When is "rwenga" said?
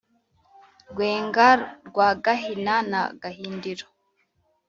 0.91-1.47